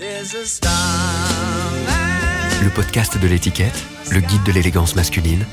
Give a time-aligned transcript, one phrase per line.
[0.00, 0.06] Le
[2.72, 5.44] podcast de l'étiquette, le guide de l'élégance masculine,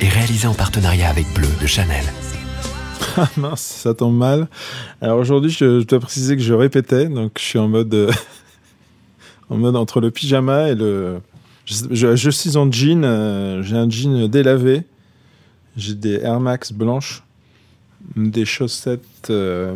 [0.00, 2.04] est réalisé en partenariat avec Bleu de Chanel.
[3.18, 4.48] Ah mince, ça tombe mal.
[5.02, 8.10] Alors aujourd'hui, je, dois préciser que je répétais, donc je suis en mode, euh,
[9.50, 11.20] en mode entre le pyjama et le.
[11.66, 14.84] Je, suis en jean, euh, j'ai un jean délavé,
[15.76, 17.22] j'ai des Air Max blanches,
[18.16, 19.74] des chaussettes euh,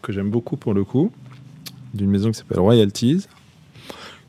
[0.00, 1.12] que j'aime beaucoup pour le coup,
[1.92, 3.26] d'une maison qui s'appelle Royalties,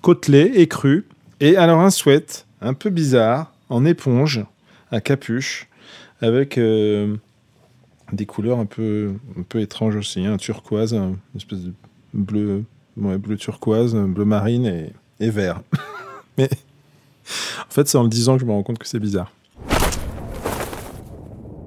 [0.02, 1.08] côtelé et cru,
[1.40, 4.46] et alors un sweat un peu bizarre, en éponge,
[4.92, 5.68] à capuche,
[6.22, 7.16] avec euh,
[8.12, 9.14] des couleurs un peu,
[9.56, 11.74] étranges aussi, un turquoise, une espèce de
[12.14, 12.64] bleu,
[12.98, 15.62] bleu turquoise, bleu marine et, et vert.
[16.38, 16.50] Mais
[17.60, 19.32] en fait, c'est en le disant que je me rends compte que c'est bizarre.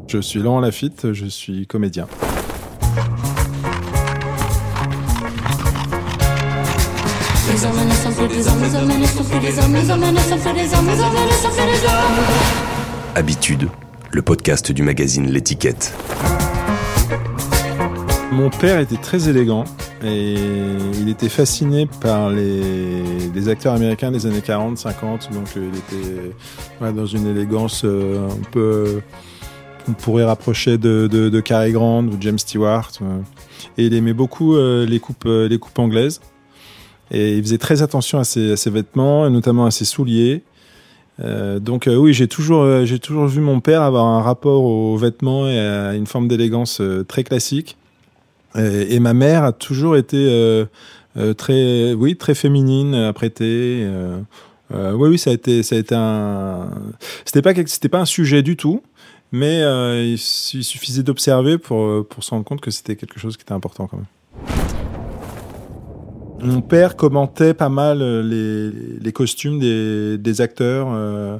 [0.07, 2.07] Je suis Laurent Lafitte, je suis comédien.
[13.15, 13.69] Habitude,
[14.11, 15.93] le podcast du magazine L'étiquette.
[18.33, 19.65] Mon père était très élégant
[20.03, 20.37] et
[20.99, 25.31] il était fasciné par les, acteurs américains des années 40, 50.
[25.35, 29.03] Donc il était dans une élégance euh, un peu.
[29.87, 32.91] On pourrait rapprocher de, de, Cary Grant ou James Stewart.
[33.03, 33.19] Euh.
[33.77, 36.23] Et il aimait beaucoup euh, les, coupes, les coupes anglaises.
[37.11, 40.43] Et il faisait très attention à ses, vêtements, notamment à ses souliers.
[41.21, 44.65] Euh, donc euh, oui, j'ai toujours, euh, j'ai toujours vu mon père avoir un rapport
[44.65, 47.77] aux vêtements et à une forme d'élégance très classique.
[48.57, 50.65] Et, ma mère a toujours été
[51.37, 53.85] très, oui, très féminine, apprêtée.
[54.71, 56.71] oui, oui, ça a été, ça a été un.
[57.25, 58.81] C'était pas un sujet du tout,
[59.33, 59.63] mais
[60.09, 63.89] il, suffisait d'observer pour pour se rendre compte que c'était quelque chose qui était important
[63.89, 64.84] quand même.
[66.45, 70.89] Mon père commentait pas mal euh, les, costumes des, acteurs.
[70.93, 71.39] Euh,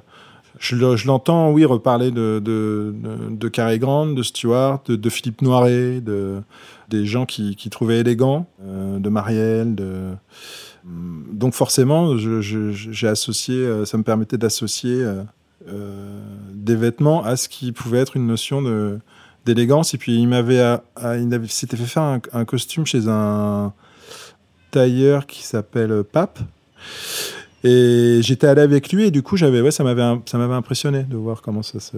[0.59, 2.95] je, l'entends, oui, reparler de, de,
[3.29, 6.41] de, Cary Grant, de Stewart, de, Philippe Noiret, de,
[6.89, 9.75] des gens qui, qui trouvaient élégants, euh, de Marielle.
[9.75, 10.13] De...
[10.85, 15.03] Donc forcément, j'ai associé, ça me permettait d'associer
[15.67, 18.63] des vêtements à ce qui pouvait être une notion
[19.47, 19.95] d'élégance.
[19.95, 20.63] Et puis il m'avait,
[21.03, 23.73] il s'était fait faire un, costume chez un,
[24.75, 26.41] tailleur qui s'appelle Pape.
[27.63, 31.43] Et j'étais allé avec lui et du coup, j'avais, ouais, ça m'avait, impressionné de voir
[31.43, 31.97] comment ça se.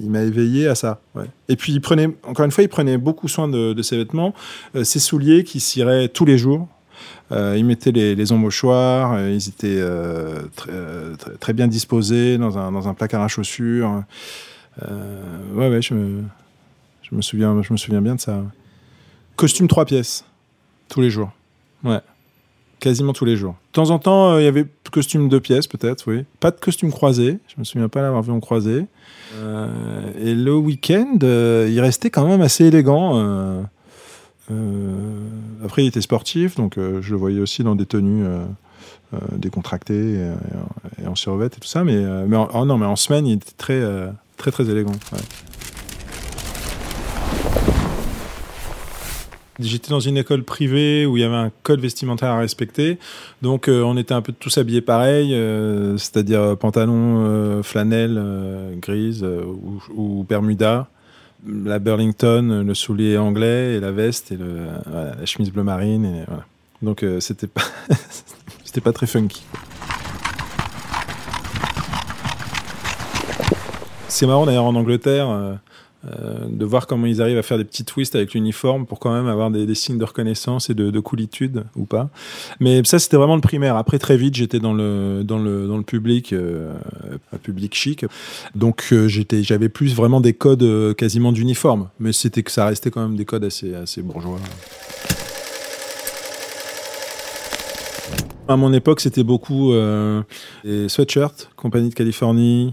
[0.00, 1.00] Il m'a éveillé à ça.
[1.48, 4.34] Et puis, il prenait, encore une fois, il prenait beaucoup soin de, ses vêtements,
[4.76, 6.68] euh, ses souliers qui ciraient tous les jours.
[7.32, 9.82] Euh, il mettait les, les embauchoirs, euh, ils étaient
[10.56, 10.72] très,
[11.40, 14.04] très, bien disposés dans un, dans un placard à chaussures.
[14.80, 16.22] ouais, ouais, je me,
[17.02, 18.42] je me, souviens, je me souviens bien de ça.
[19.36, 20.24] Costume trois pièces,
[20.88, 21.32] tous les jours.
[21.84, 22.00] Ouais.
[22.80, 23.56] Quasiment tous les jours.
[23.68, 26.24] De temps en temps, euh, il y avait costume de pièces, peut-être, oui.
[26.40, 27.38] Pas de costume croisé.
[27.48, 28.86] Je me souviens pas l'avoir vu en croisé.
[29.34, 33.66] Euh, et le week-end, euh, il restait quand même assez élégant.
[35.64, 38.24] après, il était sportif, donc je le voyais aussi dans des tenues
[39.32, 40.32] décontractées
[41.02, 41.84] et, en survêt et tout ça.
[41.84, 43.82] Mais, mais en, oh non, mais en semaine, il était très,
[44.36, 44.92] très, très élégant.
[49.60, 52.98] J'étais dans une école privée où il y avait un code vestimentaire à respecter.
[53.42, 58.22] Donc, euh, on était un peu tous habillés pareil, euh, c'est-à-dire euh, pantalon flanelle
[58.80, 60.86] grise ou, ou, bermuda,
[61.44, 66.24] la Burlington, le soulier anglais et la veste et la chemise bleu marine.
[66.80, 67.62] Donc, c'était pas,
[68.64, 69.42] c'était pas très funky.
[74.06, 75.58] C'est marrant d'ailleurs en Angleterre
[76.06, 79.12] euh, de voir comment ils arrivent à faire des petits twists avec l'uniforme pour quand
[79.12, 82.08] même avoir des, signes de reconnaissance et de, coolitude ou pas.
[82.60, 83.76] Mais ça, c'était vraiment le primaire.
[83.76, 86.72] Après, très vite, j'étais dans le, dans, le, dans le public, euh,
[87.32, 88.04] un public chic.
[88.54, 91.88] Donc, euh, j'avais plus vraiment des codes quasiment d'uniforme.
[91.98, 94.38] Mais c'était que ça restait quand même des codes assez, assez bourgeois.
[98.46, 99.72] À mon époque, c'était beaucoup
[100.64, 102.72] les sweatshirts, Compagnie de Californie,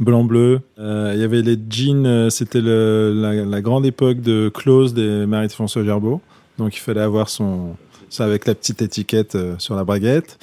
[0.00, 0.60] blanc-bleu.
[0.78, 5.48] Euh, il y avait les jeans, euh, c'était la, grande époque de close des maris
[5.48, 6.20] de François Gerbeau.
[6.58, 7.76] Donc il fallait avoir son,
[8.08, 10.38] ça avec la petite étiquette euh, sur la braguette.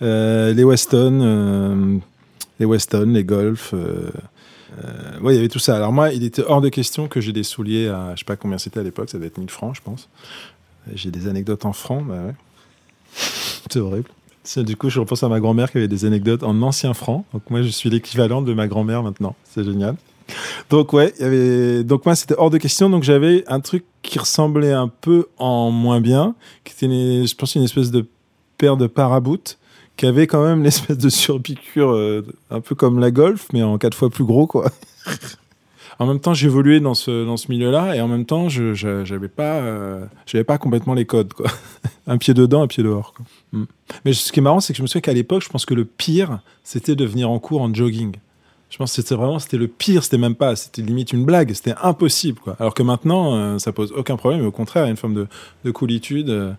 [0.00, 2.00] les Weston,
[2.58, 3.72] les Weston, les Golf.
[3.72, 5.76] ouais, il y avait tout ça.
[5.76, 8.36] Alors moi, il était hors de question que j'ai des souliers à, je sais pas
[8.36, 10.08] combien c'était à l'époque, ça devait être 1000 francs, je pense.
[10.94, 12.32] J'ai des anecdotes en francs, bah.
[13.70, 14.08] C'est horrible.
[14.56, 17.24] Du coup, je repense à ma grand-mère qui avait des anecdotes en ancien franc.
[17.32, 19.36] Donc moi, je suis l'équivalent de ma grand-mère maintenant.
[19.44, 19.96] C'est génial.
[20.70, 21.84] Donc ouais, y avait...
[21.84, 22.90] donc moi c'était hors de question.
[22.90, 26.34] Donc j'avais un truc qui ressemblait un peu en moins bien,
[26.64, 28.06] qui était, je pense, une espèce de
[28.58, 29.58] paire de paraboot
[29.96, 33.78] qui avait quand même l'espèce de surpiqûre euh, un peu comme la Golf, mais en
[33.78, 34.70] quatre fois plus gros, quoi.
[36.02, 39.28] en même temps, j'évoluais dans ce, dans ce milieu-là et en même temps, je j'avais
[39.28, 40.06] pas, euh,
[40.46, 41.50] pas complètement les codes, quoi.
[42.06, 43.14] un pied dedans, un pied dehors.
[43.52, 43.64] Mm.
[44.04, 45.74] Mais ce qui est marrant, c'est que je me souviens qu'à l'époque, je pense que
[45.74, 48.16] le pire, c'était de venir en cours en jogging.
[48.72, 51.52] Je pense que c'était vraiment, c'était le pire, c'était même pas, c'était limite une blague,
[51.52, 52.40] c'était impossible.
[52.58, 55.14] Alors que maintenant, euh, ça pose aucun problème, au contraire, il y a une forme
[55.14, 55.26] de,
[55.64, 56.30] de coolitude.
[56.30, 56.52] Euh,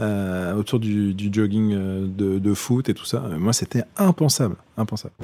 [0.00, 3.18] euh, autour du, du jogging de, de, foot et tout ça.
[3.36, 5.14] Moi, c'était impensable, impensable.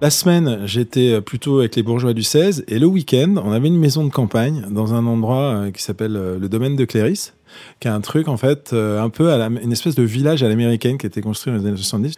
[0.00, 3.78] La semaine, j'étais plutôt avec les bourgeois du 16 et le week-end, on avait une
[3.78, 7.32] maison de campagne dans un endroit qui s'appelle le domaine de Cléris
[7.80, 10.48] qui est un truc en fait euh, un peu à une espèce de village à
[10.48, 12.14] l'américaine qui a été construit dans les années 70.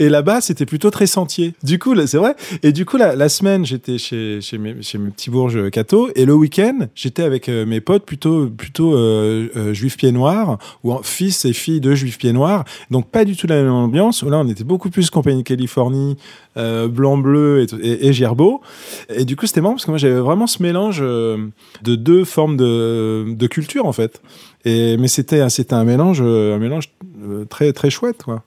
[0.00, 1.54] Et là-bas, c'était plutôt très sentier.
[1.62, 2.34] Du coup, c'est vrai.
[2.62, 6.34] Et du coup, la, la semaine, j'étais chez, chez, mes, petits bourges cathos, et le
[6.34, 11.52] week-end, j'étais avec euh, mes potes plutôt plutôt euh, juifs pieds noirs ou fils et
[11.52, 12.64] filles de juifs pieds noirs.
[12.90, 14.22] Donc pas du tout la même ambiance.
[14.22, 16.16] Là, on était beaucoup plus compagnie Californie,
[16.56, 18.60] blanc bleu et, et, et Gerbeau.
[19.08, 22.56] Et du coup, c'était marrant parce que moi, j'avais vraiment ce mélange de deux formes
[22.56, 24.20] de, de culture en fait.
[24.64, 26.90] Mais c'était, un mélange, un mélange
[27.24, 28.42] euh, très, très chouette, quoi.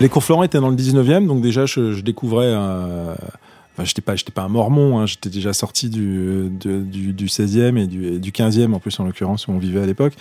[0.00, 3.14] Les cours Florent étaient dans le 19e, donc déjà je, découvrais euh,
[3.74, 7.76] Enfin, j'étais pas, j'étais pas un mormon, hein, j'étais déjà sorti du, du, du, 16e
[7.76, 10.12] et du, du 15e, en plus, en l'occurrence, où on vivait à l'époque.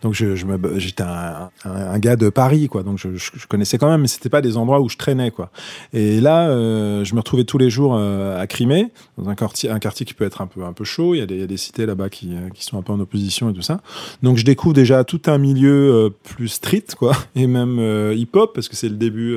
[0.00, 2.82] Donc, j'étais un, gars de Paris, quoi.
[2.82, 5.50] Donc, je, connaissais quand même, mais c'était pas des endroits où je traînais, quoi.
[5.92, 9.68] Et là, euh, je me retrouvais tous les jours euh, à Crimée, dans un quartier,
[9.68, 11.14] un quartier qui peut être un peu, un peu chaud.
[11.14, 13.50] Il y a des, y cités là-bas qui, euh, qui sont un peu en opposition
[13.50, 13.82] et tout ça.
[14.22, 17.78] Donc, je découvre déjà tout un milieu plus street, quoi, et même
[18.14, 19.36] hip-hop, parce que c'est le début,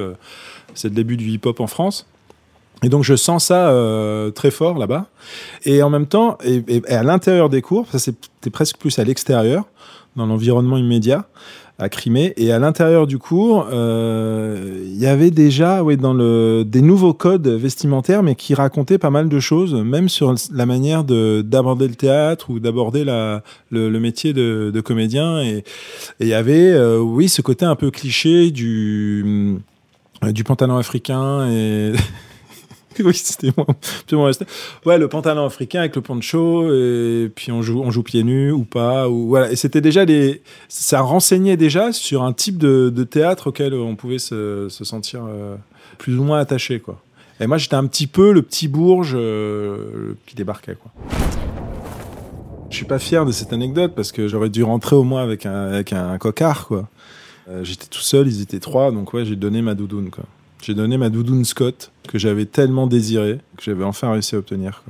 [0.73, 2.07] c'est le début du hip-hop en France.
[2.83, 5.07] Et donc je sens ça euh, très fort là-bas.
[5.65, 9.65] Et en même temps, et, à l'intérieur des cours, ça c'était presque plus à l'extérieur,
[10.15, 11.27] dans l'environnement immédiat,
[11.79, 12.33] à Crimée.
[12.37, 17.13] Et à l'intérieur du cours, euh, il y avait déjà oui, dans le, des nouveaux
[17.13, 21.95] codes vestimentaires, mais qui racontaient pas mal de choses, même sur la manière d'aborder le
[21.95, 23.41] théâtre ou d'aborder le,
[23.71, 25.41] le, métier de, de comédien.
[25.41, 25.63] Et
[26.19, 29.57] il y avait, euh, oui, ce côté un peu cliché du,
[30.23, 31.93] du pantalon africain et...
[33.03, 33.67] oui, c'était moi.
[34.85, 38.51] Ouais, le pantalon africain avec le poncho, et puis on joue, on joue pieds nus
[38.51, 39.09] ou pas.
[39.09, 39.51] Ou, voilà.
[39.51, 40.41] Et c'était déjà des.
[40.67, 45.55] Ça renseignait déjà sur un type de, théâtre auquel on pouvait se, se sentir euh,
[45.97, 47.01] plus ou moins attaché, quoi.
[47.39, 50.91] Et moi, j'étais un petit peu le petit bourge euh, qui débarquait, quoi.
[52.69, 55.45] Je suis pas fier de cette anecdote parce que j'aurais dû rentrer au moins avec
[55.45, 56.89] un, avec un cocard, quoi.
[57.49, 60.25] Euh, j'étais tout seul, ils étaient trois, donc ouais, j'ai donné ma doudoune, quoi.
[60.61, 64.83] J'ai donné ma doudoune Scott que j'avais tellement désiré que j'avais enfin réussi à obtenir.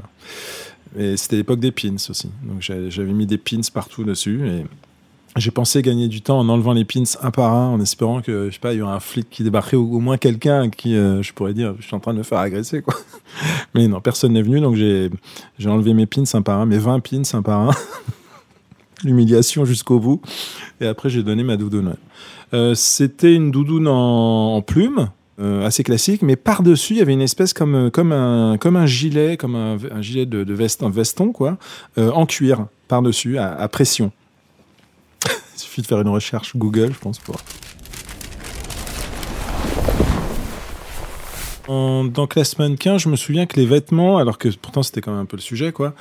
[0.97, 2.29] Et c'était l'époque des pins aussi.
[2.43, 4.65] Donc j'avais mis des pins partout dessus et
[5.35, 8.47] j'ai pensé gagner du temps en enlevant les pins un par un, en espérant que
[8.49, 10.95] je sais pas, il y aurait un flic qui débarquerait ou au moins quelqu'un qui,
[10.95, 12.95] euh, je pourrais dire, je suis en train de me faire agresser quoi.
[13.75, 15.09] Mais non, personne n'est venu, donc j'ai
[15.65, 17.71] enlevé mes pins un par un, mes 20 pins un par un.
[19.03, 20.21] L'humiliation jusqu'au bout.
[20.81, 21.97] Et après, j'ai donné ma doudoune.
[22.55, 27.13] Euh, C'était une doudoune en, en plume, euh, assez classique, mais par-dessus, il y avait
[27.13, 30.89] une espèce comme, euh, comme, un, comme un gilet, comme un, gilet de, veste, un
[30.89, 31.59] veston, quoi,
[31.99, 34.11] euh, en cuir, par-dessus, à, pression.
[35.25, 37.35] il suffit de faire une recherche Google, je pense, pour.
[41.67, 45.11] En, dans classe mannequin, je me souviens que les vêtements, alors que pourtant c'était quand
[45.11, 45.93] même un peu le sujet, quoi,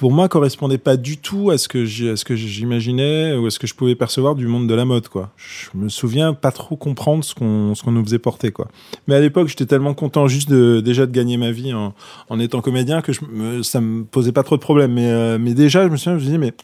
[0.00, 3.74] pour moi, correspondait pas du tout à ce que j'imaginais ou à ce que je
[3.74, 5.30] pouvais percevoir du monde de la mode, quoi.
[5.36, 8.68] Je me souviens pas trop comprendre ce qu'on nous faisait porter, quoi.
[9.06, 11.92] Mais à l'époque, j'étais tellement content juste de déjà de gagner ma vie en,
[12.30, 14.94] en étant comédien que je, me, ça me posait pas trop de problèmes.
[14.94, 16.54] Mais euh, déjà, je me souviens, je me disais mais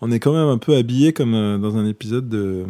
[0.00, 2.64] on est quand même un peu habillé comme euh, dans un épisode de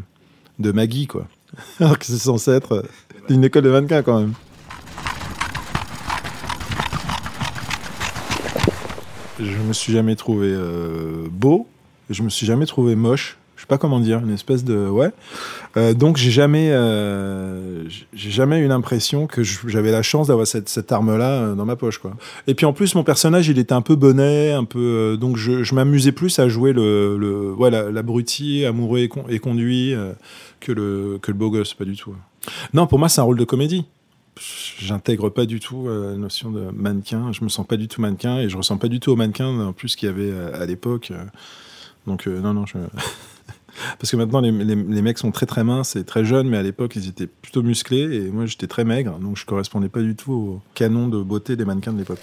[0.59, 1.29] de Maggie, quoi.
[1.81, 2.83] Alors que c'est censé être euh,
[3.29, 4.33] une école de mannequin quand même.
[9.39, 11.67] Je me suis jamais trouvé euh, beau,
[12.11, 13.37] je me suis jamais trouvé moche.
[13.57, 15.11] Je sais pas comment dire, une espèce de ouais.
[15.77, 17.83] Euh, donc j'ai jamais, euh,
[18.15, 21.75] j'ai jamais eu l'impression que j'avais la chance d'avoir cette, cette arme-là euh, dans ma
[21.75, 22.13] poche quoi.
[22.47, 25.37] Et puis en plus mon personnage il était un peu bonnet, un peu, euh, donc
[25.37, 29.93] je, je m'amusais plus à jouer le, le ouais, l'abruti amoureux et, con, et conduit
[29.93, 30.13] euh,
[30.61, 32.15] que le que le beau gosse, pas du tout.
[32.75, 33.87] Non, pour moi c'est un rôle de comédie
[34.79, 37.33] j'intègre pas du tout euh, la notion de mannequin.
[37.33, 39.47] Je me sens pas du tout mannequin et je ressens pas du tout au mannequin
[39.47, 41.13] en plus qu'il y avait à, à l'époque.
[42.09, 42.79] Donc euh, non, non, je...
[43.99, 46.97] Parce que maintenant, les, mecs sont très très minces et très jeunes, mais à l'époque,
[46.97, 50.33] ils étaient plutôt musclés et moi, j'étais très maigre, donc je correspondais pas du tout
[50.33, 52.21] au canon de beauté des mannequins de l'époque.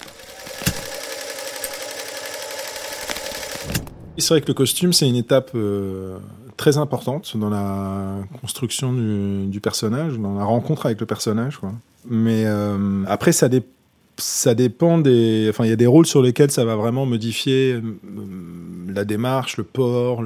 [4.18, 6.18] C'est vrai que le costume, c'est une étape euh,
[6.56, 11.60] très importante dans la construction du, personnage, dans la rencontre avec le personnage.
[12.08, 13.62] Mais euh, après, ça, dé
[14.18, 15.46] ça dépend des.
[15.50, 17.82] Enfin, il y a des rôles sur lesquels ça va vraiment modifier euh,
[18.88, 20.22] la démarche, le port.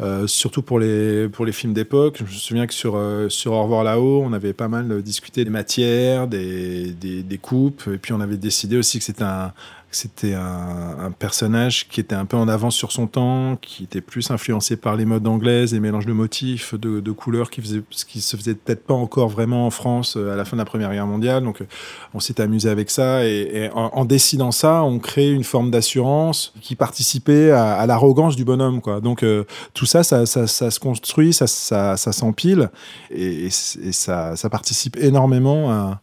[0.00, 2.16] Euh, surtout pour les, films d'époque.
[2.18, 5.44] Je me souviens que sur, euh, sur Au revoir là-haut, on avait pas mal discuté
[5.44, 9.52] des matières, des, coupes, et puis on avait décidé aussi que c'était un,
[9.90, 14.30] c'était un, personnage qui était un peu en avance sur son temps, qui était plus
[14.30, 18.36] influencé par les modes anglaises, les mélanges de motifs, de, de couleurs qui, faisait, se
[18.36, 21.06] faisait peut-être pas encore vraiment en France euh, à la fin de la Première Guerre
[21.06, 21.42] mondiale.
[21.42, 21.66] Donc, euh,
[22.14, 26.76] on s'est amusé avec ça et, en, décidant ça, on crée une forme d'assurance qui
[26.76, 28.80] participait à, l'arrogance du bonhomme.
[29.02, 29.44] Donc, euh,
[29.74, 32.70] tout ça ça, se construit, ça, s'empile
[33.10, 35.98] et, ça, participe énormément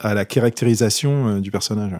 [0.00, 1.92] à la caractérisation du personnage.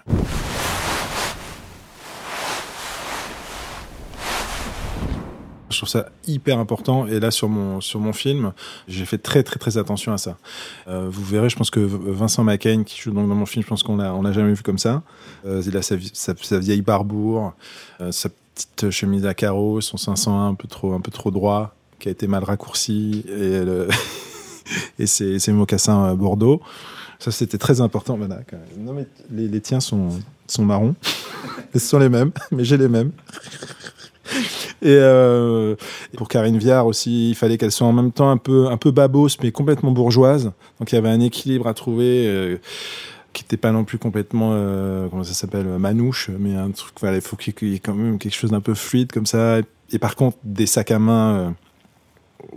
[5.74, 7.06] Je trouve ça hyper important.
[7.06, 8.52] Et là, sur mon, sur mon film,
[8.88, 10.38] j'ai fait très, très, très attention à ça.
[10.88, 13.68] Euh, vous verrez, je pense que Vincent McCain, qui joue dans, dans mon film, je
[13.68, 15.02] pense qu'on l'a, on l'a jamais vu comme ça.
[15.44, 17.54] Euh, il a sa, sa, vieille barbour,
[18.00, 21.74] euh, sa petite chemise à carreaux, son 501 un peu trop, un peu trop droit,
[21.98, 23.60] qui a été mal raccourci, et,
[25.02, 26.62] et ses, mocassins Bordeaux.
[27.18, 28.18] Ça, c'était très important.
[29.30, 30.10] Les tiens sont,
[30.46, 30.94] sont marrons.
[31.74, 33.10] Ce sont les mêmes, mais j'ai les mêmes.
[34.84, 35.74] Et euh,
[36.16, 38.92] pour Karine Viard aussi, il fallait qu'elle soit en même temps un peu, un peu
[39.42, 40.52] mais complètement bourgeoise.
[40.78, 42.26] Donc il y avait un équilibre à trouver.
[42.26, 42.58] Euh,
[43.32, 47.20] qui n'était pas non plus complètement euh, comment ça s'appelle manouche mais un truc il
[47.20, 49.58] faut qu'il y ait quand même quelque chose d'un peu fluide comme ça
[49.90, 51.52] et par contre des sacs à main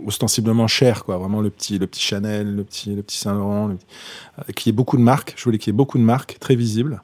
[0.06, 3.70] ostensiblement chers quoi vraiment le petit le petit Chanel le petit le petit Saint Laurent
[3.70, 6.54] euh, qui ait beaucoup de marques je voulais qu'il y ait beaucoup de marques très
[6.54, 7.02] visibles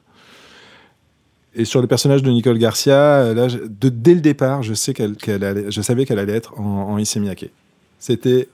[1.55, 5.15] et sur le personnage de Nicole Garcia, là, de, dès le départ, je, sais qu'elle,
[5.25, 7.03] je savais qu'elle allait être en, en.
[7.99, 8.49] C'était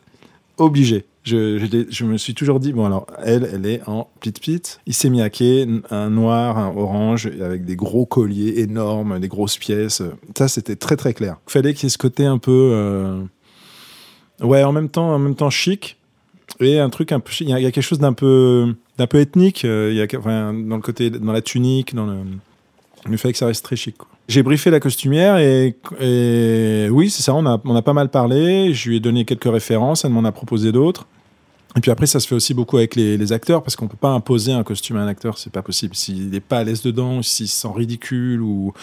[0.58, 1.06] obligé.
[1.24, 5.68] Je, me suis toujours dit, bon alors, elle, elle est en pit pit, Issey Miyake,
[5.92, 10.02] un noir, un orange, avec des gros colliers énormes, des grosses pièces.
[10.38, 11.38] Ça, c'était très très clair.
[11.48, 12.72] Il fallait qu'il y ait ce côté un peu...
[12.74, 13.22] Euh...
[14.42, 15.98] Ouais, en même temps, en même temps chic,
[16.60, 17.14] et un truc.
[17.42, 18.74] Il y, a quelque chose d'un peu,
[19.10, 22.18] peu ethnique, il y a, enfin, dans le côté, dans la tunique, dans le
[23.10, 23.96] il fallait que ça reste très chic.
[24.28, 25.76] J'ai briefé la costumière et,
[26.92, 28.74] oui, c'est ça, on a, on a pas mal parlé.
[28.74, 31.06] Je lui ai donné quelques références, elle m'en a proposé d'autres.
[31.78, 34.10] Et puis après, ça se fait aussi beaucoup avec les, acteurs parce qu'on peut pas
[34.10, 35.96] imposer un costume à un acteur, c'est pas possible.
[35.96, 38.74] S'il n'est pas à l'aise dedans, s'il se sent ridicule ou.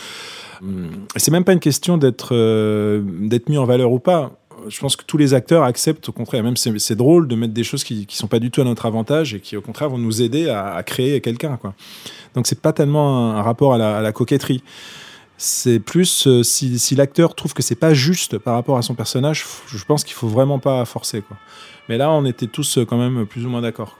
[1.16, 4.32] C'est même pas une question d'être euh, d'être mis en valeur ou pas.
[4.68, 7.64] Je pense que tous les acteurs acceptent, au contraire, même c'est drôle de mettre des
[7.64, 9.98] choses qui, qui sont pas du tout à notre avantage et qui, au contraire, vont
[9.98, 11.74] nous aider à, créer quelqu'un, quoi.
[12.34, 14.62] Donc c'est pas tellement un, rapport à la, coquetterie.
[15.36, 19.44] C'est plus euh, si, l'acteur trouve que c'est pas juste par rapport à son personnage,
[19.68, 21.22] je pense qu'il faut vraiment pas forcer.
[21.88, 23.96] Mais là, on était tous quand même plus ou moins d'accord.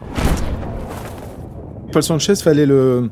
[1.93, 3.11] Paul Sanchez, fallait le,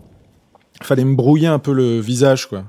[0.83, 2.65] fallait me brouiller un peu le visage quoi.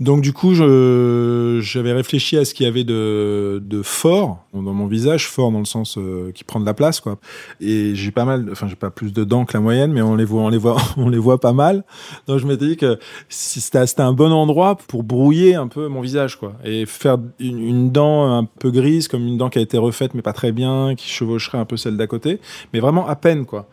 [0.00, 4.86] Donc du coup, j'avais réfléchi à ce qu'il y avait de, de, fort dans mon
[4.86, 7.18] visage, fort dans le sens euh, qui prend de la place, quoi.
[7.60, 10.14] Et j'ai pas mal, enfin j'ai pas plus de dents que la moyenne, mais on
[10.14, 11.84] les voit, on les voit, on les voit pas mal.
[12.26, 16.36] Donc je m'étais dit que c'était un bon endroit pour brouiller un peu mon visage,
[16.36, 19.78] quoi, et faire une, une, dent un peu grise, comme une dent qui a été
[19.78, 22.40] refaite mais pas très bien, qui chevaucherait un peu celle d'à côté,
[22.72, 23.68] mais vraiment à peine, quoi.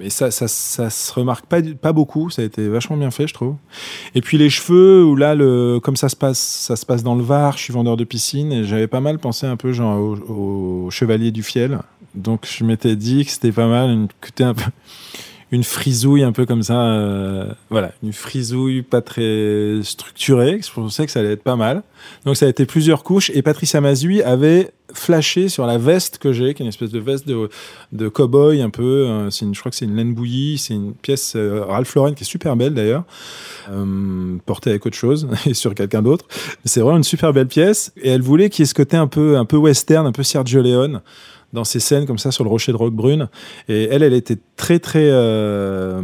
[0.00, 2.30] Et ça, ça, ça se remarque pas, pas beaucoup.
[2.30, 3.56] Ça a été vachement bien fait, je trouve.
[4.14, 7.14] Et puis les cheveux, où là le comme ça se passe, ça se passe dans
[7.14, 7.56] le Var.
[7.56, 11.30] Je suis vendeur de piscine et j'avais pas mal pensé un peu genre au, Chevalier
[11.30, 11.78] du Fiel.
[12.14, 14.08] Donc je m'étais dit que c'était pas mal une,
[14.40, 14.70] un peu
[15.52, 20.60] une frisouille un peu comme ça, euh, voilà, une frisouille pas très structurée.
[20.64, 21.82] Je pensais que ça allait être pas mal.
[22.24, 26.32] Donc ça a été plusieurs couches et Patricia Mazui avait flashé sur la veste que
[26.32, 27.48] j'ai, qui est une espèce de veste de,
[27.92, 29.06] de cow-boy un peu.
[29.08, 32.14] Euh, une, je crois que c'est une laine bouillie, c'est une pièce euh, Ralph Lauren
[32.14, 33.04] qui est super belle d'ailleurs,
[33.70, 36.26] euh, portée avec autre chose et sur quelqu'un d'autre.
[36.64, 39.08] C'est vraiment une super belle pièce et elle voulait qu'il y ait ce côté un
[39.08, 41.02] peu, un peu western, un peu Sergio Leone
[41.52, 43.28] dans ces scènes comme ça sur le rocher de Roquebrune.
[43.68, 46.02] Et elle, elle était très, très, euh,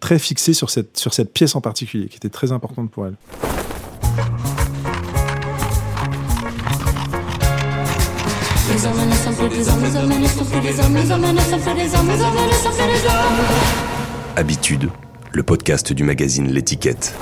[0.00, 3.14] très fixée sur cette, sur cette pièce en particulier, qui était très importante pour elle.
[14.36, 14.88] Habitude,
[15.32, 17.14] le podcast du magazine L'étiquette.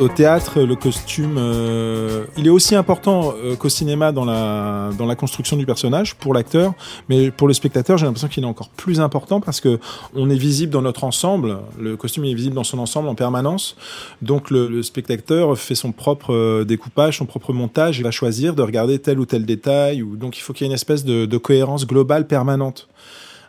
[0.00, 5.06] Au théâtre, le costume, euh, il est aussi important euh, qu'au cinéma dans la, dans
[5.06, 6.74] la construction du personnage pour l'acteur,
[7.08, 9.80] mais pour le spectateur, j'ai l'impression qu'il est encore plus important parce que
[10.14, 11.58] on est visible dans notre ensemble.
[11.80, 13.76] Le costume est visible dans son ensemble en permanence,
[14.22, 18.54] donc le, le spectateur fait son propre euh, découpage, son propre montage, il va choisir
[18.54, 21.26] de regarder tel ou tel détail, donc il faut qu'il y ait une espèce de,
[21.26, 22.88] de cohérence globale permanente.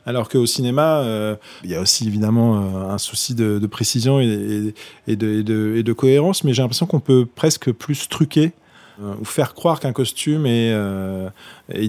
[0.10, 4.74] Alors qu'au cinéma, euh, il y a aussi évidemment euh, un souci de, précision et,
[5.08, 8.54] de, cohérence, mais j'ai l'impression qu'on peut presque plus truquer
[9.04, 10.74] euh, ou faire croire qu'un costume est,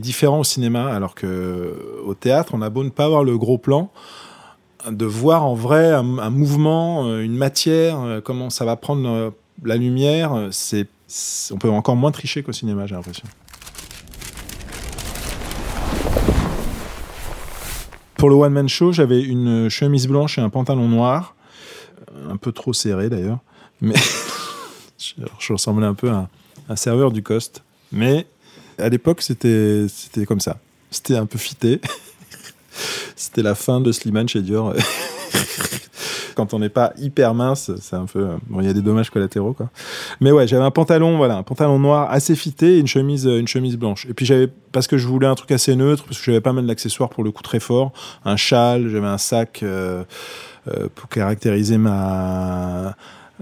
[0.00, 3.56] différent au cinéma, alors que au théâtre, on a beau ne pas avoir le gros
[3.56, 3.90] plan,
[4.86, 9.32] de voir en vrai un, un mouvement, une matière, comment ça va prendre
[9.64, 10.86] la lumière, c'est
[11.52, 13.24] on peut encore moins tricher qu'au cinéma, j'ai l'impression.
[18.20, 21.34] Pour le one man show, j'avais une chemise blanche et un pantalon noir,
[22.28, 23.38] un peu trop serré d'ailleurs,
[23.80, 23.94] mais
[24.98, 26.28] je ressemblais un peu à
[26.68, 27.62] un serveur du Cost.
[27.92, 28.26] Mais
[28.76, 29.86] à l'époque, c'était
[30.26, 30.58] comme ça.
[30.90, 31.80] C'était un peu fité.
[33.16, 34.74] c'était la fin de Slimane chez Dior.
[36.34, 38.60] Quand on n'est pas hyper mince, c'est un peu bon.
[38.60, 39.68] Il y a des dommages collatéraux quoi.
[40.20, 43.48] Mais ouais, j'avais un pantalon, voilà, un pantalon noir assez fité et une chemise, une
[43.48, 44.06] chemise blanche.
[44.08, 46.52] Et puis j'avais parce que je voulais un truc assez neutre, parce que j'avais pas
[46.52, 47.92] mal d'accessoires pour le coup très fort,
[48.24, 50.04] un châle, j'avais un sac euh,
[50.68, 52.94] euh, pour caractériser ma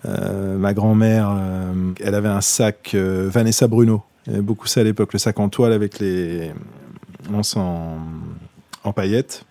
[0.04, 4.02] euh, ma grand-mère, euh, elle avait un sac euh, Vanessa Bruno.
[4.26, 6.52] Il y avait beaucoup ça à l'époque, le sac en toile avec les
[7.32, 7.98] en,
[8.84, 9.44] en paillettes.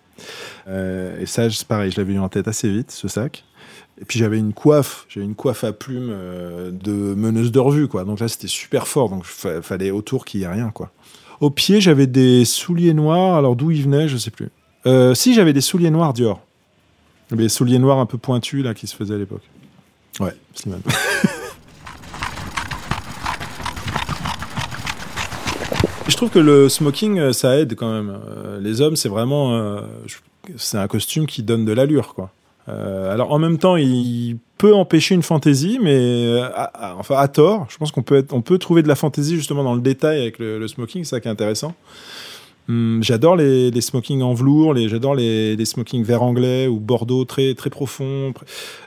[0.66, 3.44] Et ça, c'est pareil, je l'avais eu en tête assez vite, ce sac.
[4.00, 6.14] Et puis j'avais une coiffe, j'avais une coiffe à plumes
[6.70, 8.04] de meneuse de revue, quoi.
[8.04, 9.08] Donc là, c'était super fort.
[9.10, 10.92] Donc il fallait autour qu'il y ait rien, quoi.
[11.40, 13.36] Au pied, j'avais des souliers noirs.
[13.36, 14.50] Alors d'où ils venaient, je sais plus.
[14.86, 16.40] Euh, si, j'avais des souliers noirs Dior.
[17.30, 19.42] Les souliers noirs un peu pointus là qui se faisaient à l'époque.
[20.20, 20.80] Ouais, Slimane.
[26.08, 28.18] Je trouve que le smoking, ça aide quand même.
[28.28, 29.82] Euh, les hommes, c'est vraiment, euh,
[30.56, 32.30] c'est un costume qui donne de l'allure, quoi.
[32.68, 37.66] Euh, alors en même temps, il peut empêcher une fantaisie, mais à, enfin à tort.
[37.68, 40.38] Je pense qu'on peut, on peut trouver de la fantaisie justement dans le détail avec
[40.38, 41.74] le smoking, c'est ça qui est intéressant.
[42.68, 46.78] Hum, j'adore les, les smokings en velours, les, j'adore les, les smokings vert anglais ou
[46.78, 48.34] bordeaux très très profonds.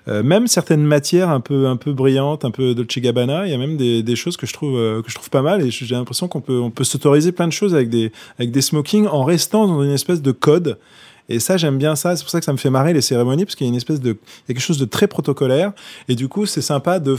[0.07, 3.47] Euh, même certaines matières un peu un peu brillantes, un peu Dolce Gabbana.
[3.47, 5.41] Il y a même des, des choses que je trouve euh, que je trouve pas
[5.41, 8.51] mal et j'ai l'impression qu'on peut on peut s'autoriser plein de choses avec des avec
[8.51, 10.77] des smokings en restant dans une espèce de code.
[11.29, 12.15] Et ça, j'aime bien ça.
[12.15, 13.77] C'est pour ça que ça me fait marrer les cérémonies, parce qu'il y a une
[13.77, 15.71] espèce de, il y a quelque chose de très protocolaire.
[16.09, 17.15] Et du coup, c'est sympa de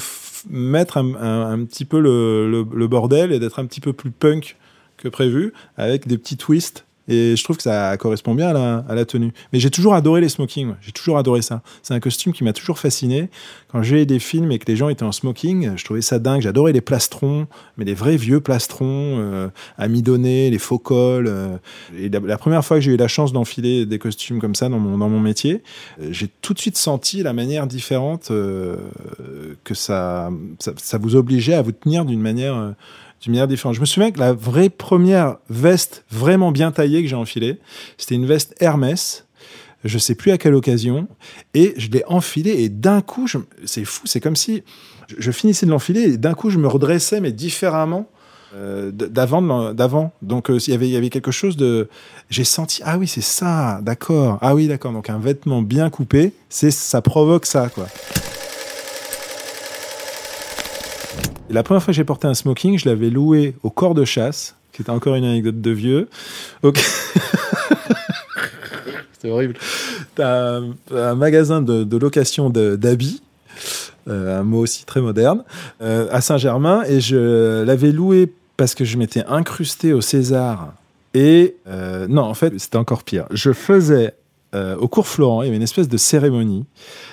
[0.50, 4.56] mettre un, un, petit peu le, le bordel et d'être un petit peu plus punk
[5.02, 6.84] que prévu, avec des petits twists.
[7.08, 9.32] Et je trouve que ça correspond bien à la, tenue.
[9.52, 10.74] Mais j'ai toujours adoré les smokings.
[10.80, 11.62] J'ai toujours adoré ça.
[11.82, 13.28] C'est un costume qui m'a toujours fasciné.
[13.68, 16.42] Quand j'ai des films et que les gens étaient en smoking, je trouvais ça dingue.
[16.42, 18.86] J'adorais les plastrons, mais les vrais vieux plastrons,
[19.18, 21.26] euh, amidonnés, les faux cols.
[21.26, 21.56] Euh.
[21.98, 24.78] Et la, première fois que j'ai eu la chance d'enfiler des costumes comme ça dans
[24.78, 25.64] mon, dans mon métier,
[26.00, 28.76] euh, j'ai tout de suite senti la manière différente euh,
[29.64, 32.74] que ça, ça, vous obligeait à vous tenir d'une manière
[33.22, 33.74] d'une manière différente.
[33.74, 37.58] Je me souviens que la vraie première veste vraiment bien taillée que j'ai enfilée,
[37.96, 39.26] c'était une veste Hermès.
[39.84, 41.08] Je sais plus à quelle occasion.
[41.54, 43.26] Et je l'ai enfilée et d'un coup,
[43.64, 44.62] c'est fou, c'est comme si
[45.08, 48.08] je, je finissais de l'enfiler et d'un coup, je me redressais, mais différemment
[48.54, 51.88] euh, d'avant d'avant donc euh, il y avait il y avait quelque chose de
[52.28, 56.34] j'ai senti ah oui c'est ça d'accord ah oui d'accord donc un vêtement bien coupé
[56.50, 57.86] c'est ça provoque ça quoi
[61.52, 64.06] Et la première fois que j'ai porté un smoking, je l'avais loué au corps de
[64.06, 66.08] chasse, qui était encore une anecdote de vieux.
[66.62, 66.80] Okay.
[69.12, 69.56] C'était horrible.
[70.14, 73.22] T'as un, un, magasin de, de location d'habits.
[74.08, 75.44] Euh, un mot aussi très moderne,
[75.82, 80.72] euh, à Saint-Germain, et je l'avais loué parce que je m'étais incrusté au César.
[81.12, 83.26] Et euh, non, en fait, c'était encore pire.
[83.30, 84.14] Je faisais
[84.54, 86.64] euh, au cours Florent, il y avait une espèce de cérémonie.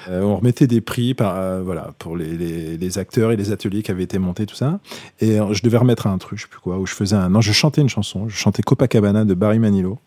[0.10, 1.64] Euh, on remettait des prix euh,
[1.98, 4.80] pour les, acteurs et les ateliers qui avaient été montés, tout ça.
[5.20, 7.30] Et euh, je devais remettre un truc, je sais plus quoi, où je faisais un.
[7.30, 8.28] Non, je chantais une chanson.
[8.28, 10.00] Je chantais Copacabana de Barry Manilow.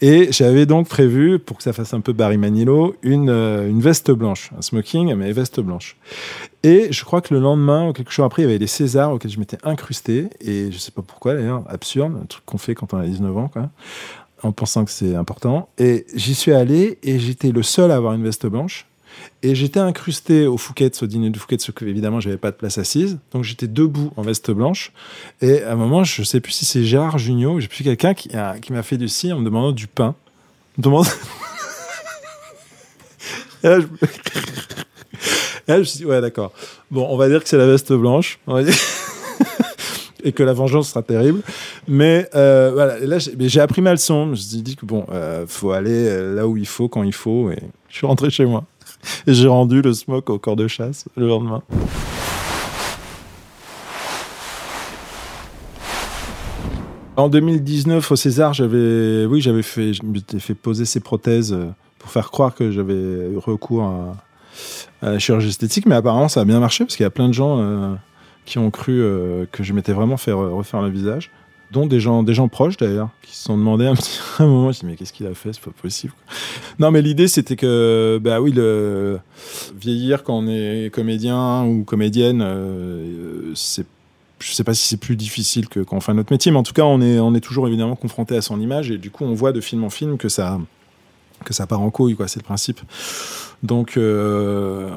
[0.00, 4.50] Et j'avais donc prévu, pour que ça fasse un peu Barry Manilow, une, veste blanche,
[4.58, 5.96] un smoking, mais veste blanche.
[6.62, 9.12] Et je crois que le lendemain, ou quelque chose après, il y avait les Césars
[9.12, 10.28] auxquels je m'étais incrusté.
[10.40, 13.36] Et je sais pas pourquoi d'ailleurs, absurde, un truc qu'on fait quand on a 19
[13.36, 13.70] ans, quoi
[14.46, 15.68] en pensant que c'est important.
[15.78, 18.86] Et j'y suis allé et j'étais le seul à avoir une veste blanche.
[19.42, 22.78] Et j'étais incrusté au Fouquet's, au dîner de Fouquet's, que évidemment j'avais pas de place
[22.78, 23.18] assise.
[23.32, 24.92] Donc j'étais debout en veste blanche.
[25.40, 28.30] Et à un moment, je sais plus si c'est Gérard Jugnot, j'ai plus quelqu'un qui,
[28.70, 30.14] m'a fait du signe en me demandant du pain.
[30.78, 31.06] Me demande...
[33.64, 33.68] Et
[35.72, 36.52] là, je me suis dit, ouais, d'accord.
[36.90, 38.38] Bon, on va dire que c'est la veste blanche.
[38.46, 38.74] On va dire.
[40.26, 41.40] Et que la vengeance sera terrible.
[41.86, 44.26] Mais euh, voilà, là, j'ai appris ma leçon.
[44.26, 47.04] Je me suis dit que bon, euh, faut aller euh, là où il faut, quand
[47.04, 47.50] il faut.
[47.50, 48.64] Et je suis rentré chez moi.
[49.26, 51.62] Et j'ai rendu le smoke au corps de chasse le lendemain.
[57.16, 61.66] En 2019, au César, j'avais, oui, j'avais fait, je m'étais fait poser ces prothèses euh,
[61.98, 64.16] pour faire croire que j'avais eu recours à,
[65.02, 67.34] la chirurgie esthétique, mais apparemment ça a bien marché parce qu'il y a plein de
[67.34, 67.98] gens
[68.46, 71.30] qui ont cru euh, que je m'étais vraiment fait re- refaire le visage,
[71.72, 74.72] dont des gens, des gens proches d'ailleurs, qui se sont demandé un petit un moment,
[74.72, 76.14] je me mais qu'est-ce qu'il a fait, c'est pas possible.
[76.78, 78.52] Non, mais l'idée c'était que, bah oui,
[79.78, 83.86] vieillir quand on est comédien ou comédienne, euh, c'est
[84.38, 86.62] je sais pas si c'est plus difficile que quand on fait notre métier, mais en
[86.62, 89.24] tout cas, on est, on est toujours évidemment confronté à son image et du coup,
[89.24, 90.60] on voit de film en film que ça,
[91.46, 92.28] que ça part en couille, quoi.
[92.28, 92.80] C'est le principe.
[93.62, 94.90] Donc, euh,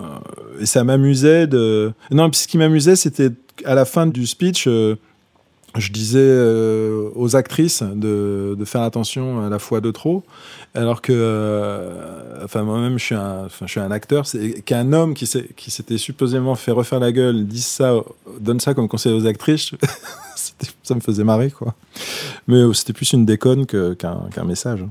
[0.60, 1.94] et ça m'amusait de.
[2.12, 3.30] Non, puis ce qui m'amusait, c'était
[3.66, 4.96] à la fin du speech, euh,
[5.78, 10.24] je disais euh, aux actrices de, de faire attention à la fois de trop,
[10.74, 11.86] alors que,
[12.44, 14.26] enfin moi-même, je suis un, enfin, je suis un acteur,
[14.66, 17.94] qu'un homme qui s'était supposément fait refaire la gueule dise ça,
[18.40, 19.72] donne ça comme conseil aux actrices.
[20.84, 21.76] ça me faisait marrer, quoi.
[22.48, 24.86] Mais c'était plus une déconne qu'un qu'un message.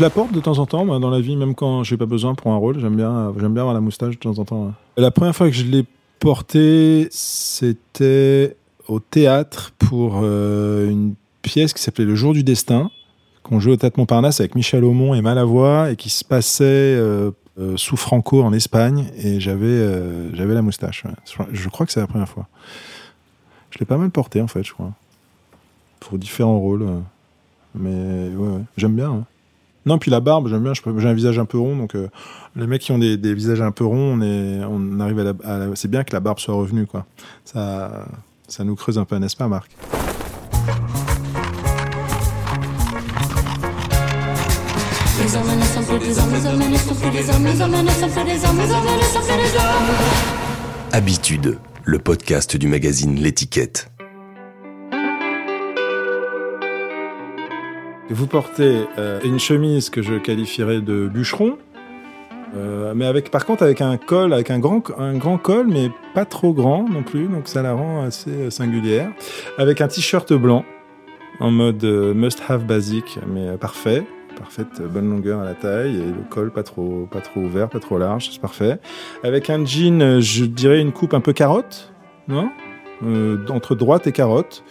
[0.00, 2.06] Je la porte de temps en temps, moi, dans la vie, même quand j'ai pas
[2.06, 2.80] besoin pour un rôle.
[2.80, 4.72] J'aime bien, j'aime bien avoir la moustache de temps en temps.
[4.96, 5.84] La première fois que je l'ai
[6.20, 8.56] portée, c'était
[8.88, 12.90] au théâtre pour euh, une pièce qui s'appelait Le Jour du Destin,
[13.42, 17.30] qu'on jouait au Théâtre Montparnasse avec Michel Aumont et Malavoie, et qui se passait euh,
[17.58, 19.86] euh, sous Franco en Espagne, et j'avais,
[20.32, 21.04] j'avais la moustache.
[21.52, 22.48] Je- crois que c'est la première fois.
[23.70, 24.92] Je l'ai pas mal porté en fait, je crois,
[26.00, 26.86] pour différents rôles.
[27.74, 29.10] Mais ouais, j'aime bien.
[29.10, 29.20] ouais.
[29.86, 30.72] Non, puis la barbe, j'aime bien.
[30.74, 32.08] J'ai un visage un peu rond, donc euh,
[32.54, 35.24] les mecs qui ont des, des visages un peu ronds, on, est, on arrive à
[35.24, 37.06] la, à la- C'est bien que la barbe soit revenue, quoi.
[37.44, 38.04] Ça,
[38.46, 39.70] ça nous creuse un peu, n'est-ce pas, Marc?
[50.92, 53.90] Habitude, le podcast du magazine L'étiquette.
[58.10, 61.56] Vous portez euh, une chemise que je qualifierais de bûcheron,
[62.56, 65.90] euh, mais avec, par contre avec un col, avec un grand, un grand col, mais
[66.12, 69.12] pas trop grand non plus, donc ça la rend assez euh, singulière.
[69.58, 70.64] Avec un t-shirt blanc,
[71.38, 74.04] en mode euh, must-have basique, mais euh, parfait.
[74.36, 77.78] Parfaite, bonne longueur à la taille, et le col pas trop, pas trop ouvert, pas
[77.78, 78.80] trop large, c'est parfait.
[79.22, 81.92] Avec un jean, je dirais une coupe un peu carotte,
[82.26, 82.50] non?
[83.04, 84.64] Euh, Entre droite et carotte.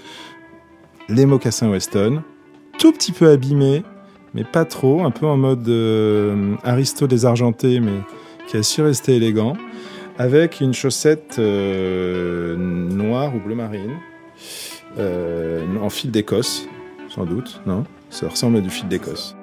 [1.07, 2.21] Les mocassins Weston,
[2.79, 3.83] tout petit peu abîmé,
[4.33, 7.99] mais pas trop, un peu en mode euh, Aristo désargenté, mais
[8.47, 9.55] qui a su rester élégant,
[10.17, 13.97] avec une chaussette euh, noire ou bleu marine,
[14.97, 16.67] euh, en fil d'Écosse,
[17.09, 17.83] sans doute, non?
[18.09, 19.35] Ça ressemble à du fil d'Écosse.